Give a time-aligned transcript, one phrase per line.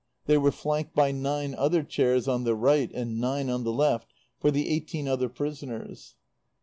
[0.25, 4.11] They were flanked by nine other chairs on the right and nine on the left
[4.39, 6.15] for the eighteen other prisoners.